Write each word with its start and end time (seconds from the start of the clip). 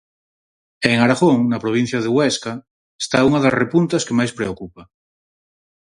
E 0.85 0.87
en 0.95 0.99
Aragón, 1.05 1.37
na 1.51 1.61
provincia 1.63 1.99
de 2.03 2.11
Huesca, 2.15 2.53
está 3.03 3.17
unha 3.29 3.43
das 3.45 3.57
repuntas 3.61 4.05
que 4.07 4.17
máis 4.19 4.31
preocupa. 4.39 4.83